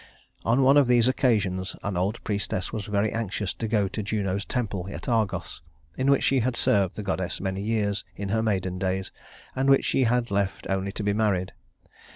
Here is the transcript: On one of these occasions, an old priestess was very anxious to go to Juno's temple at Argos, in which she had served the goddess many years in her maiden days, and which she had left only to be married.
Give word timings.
On 0.43 0.63
one 0.63 0.77
of 0.77 0.87
these 0.87 1.07
occasions, 1.07 1.75
an 1.83 1.95
old 1.95 2.23
priestess 2.23 2.73
was 2.73 2.87
very 2.87 3.11
anxious 3.13 3.53
to 3.53 3.67
go 3.67 3.87
to 3.89 4.01
Juno's 4.01 4.45
temple 4.45 4.87
at 4.91 5.07
Argos, 5.07 5.61
in 5.95 6.09
which 6.09 6.23
she 6.23 6.39
had 6.39 6.55
served 6.55 6.95
the 6.95 7.03
goddess 7.03 7.39
many 7.39 7.61
years 7.61 8.03
in 8.15 8.29
her 8.29 8.41
maiden 8.41 8.79
days, 8.79 9.11
and 9.55 9.69
which 9.69 9.85
she 9.85 10.05
had 10.05 10.31
left 10.31 10.65
only 10.67 10.91
to 10.93 11.03
be 11.03 11.13
married. 11.13 11.53